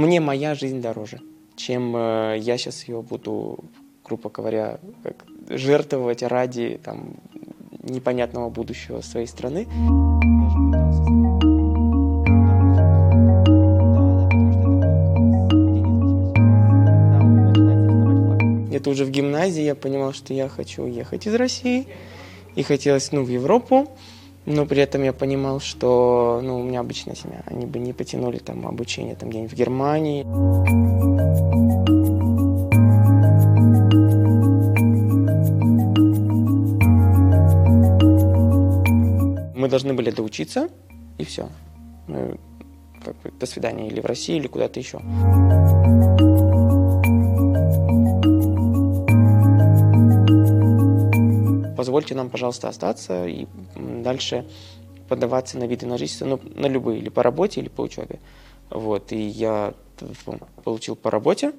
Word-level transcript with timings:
Мне 0.00 0.20
моя 0.20 0.54
жизнь 0.54 0.80
дороже, 0.80 1.18
чем 1.56 1.96
э, 1.96 2.36
я 2.38 2.56
сейчас 2.56 2.84
ее 2.84 3.02
буду, 3.02 3.58
грубо 4.04 4.30
говоря, 4.30 4.78
как 5.02 5.26
жертвовать 5.48 6.22
ради 6.22 6.78
там, 6.84 7.16
непонятного 7.82 8.48
будущего 8.48 9.00
своей 9.00 9.26
страны. 9.26 9.66
Это 18.72 18.90
уже 18.90 19.04
в 19.04 19.10
гимназии 19.10 19.62
я 19.62 19.74
понимал, 19.74 20.12
что 20.12 20.32
я 20.32 20.48
хочу 20.48 20.84
уехать 20.84 21.26
из 21.26 21.34
России. 21.34 21.88
И 22.54 22.62
хотелось, 22.62 23.10
ну, 23.10 23.24
в 23.24 23.28
Европу. 23.28 23.88
Но 24.46 24.64
при 24.66 24.80
этом 24.80 25.02
я 25.02 25.12
понимал, 25.12 25.60
что, 25.60 26.40
ну, 26.42 26.60
у 26.60 26.62
меня 26.62 26.80
обычная 26.80 27.14
семья. 27.14 27.42
Они 27.46 27.66
бы 27.66 27.78
не 27.78 27.92
потянули 27.92 28.38
там 28.38 28.66
обучение 28.66 29.14
там 29.14 29.28
где-нибудь 29.28 29.52
в 29.52 29.56
Германии. 29.56 30.24
Мы 39.54 39.68
должны 39.68 39.92
были 39.92 40.10
доучиться, 40.10 40.68
и 41.18 41.24
все. 41.24 41.48
Мы, 42.06 42.38
как 43.04 43.16
бы, 43.16 43.30
до 43.38 43.44
свидания, 43.44 43.88
или 43.88 44.00
в 44.00 44.06
России, 44.06 44.36
или 44.36 44.46
куда-то 44.46 44.80
еще. 44.80 45.00
Позвольте 51.78 52.16
нам, 52.16 52.28
пожалуйста, 52.28 52.68
остаться 52.68 53.28
и 53.28 53.46
дальше 53.76 54.44
подаваться 55.08 55.58
на 55.58 55.64
виды 55.68 55.86
на 55.86 55.96
жительство, 55.96 56.26
ну, 56.26 56.40
на 56.56 56.66
любые, 56.66 56.98
или 56.98 57.08
по 57.08 57.22
работе, 57.22 57.60
или 57.60 57.68
по 57.68 57.82
учебе. 57.82 58.18
Вот, 58.68 59.12
и 59.12 59.20
я 59.20 59.74
получил 60.64 60.96
по 60.96 61.08
работе. 61.12 61.52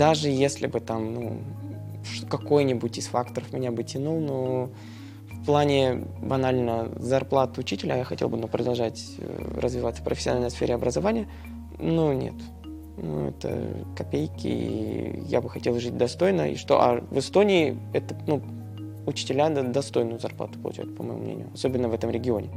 Даже 0.00 0.30
если 0.30 0.66
бы 0.66 0.80
там, 0.80 1.12
ну, 1.12 1.38
какой-нибудь 2.30 2.96
из 2.96 3.06
факторов 3.08 3.52
меня 3.52 3.70
бы 3.70 3.84
тянул, 3.84 4.18
но 4.18 4.70
в 5.30 5.44
плане 5.44 6.06
банально 6.22 6.88
зарплат 6.96 7.58
учителя 7.58 7.98
я 7.98 8.04
хотел 8.04 8.30
бы 8.30 8.38
ну, 8.38 8.48
продолжать 8.48 8.98
э, 9.18 9.60
развиваться 9.60 10.00
в 10.00 10.04
профессиональной 10.06 10.50
сфере 10.50 10.74
образования, 10.74 11.28
но 11.78 12.14
нет. 12.14 12.32
Ну, 12.96 13.28
это 13.28 13.84
копейки, 13.94 15.22
я 15.26 15.42
бы 15.42 15.50
хотел 15.50 15.78
жить 15.78 15.98
достойно. 15.98 16.50
И 16.50 16.56
что, 16.56 16.80
а 16.80 17.02
в 17.10 17.18
Эстонии 17.18 17.76
это, 17.92 18.16
ну, 18.26 18.40
учителя 19.04 19.50
достойную 19.50 20.18
зарплату 20.18 20.58
получают, 20.60 20.96
по 20.96 21.02
моему 21.02 21.22
мнению, 21.22 21.48
особенно 21.52 21.90
в 21.90 21.92
этом 21.92 22.08
регионе. 22.08 22.48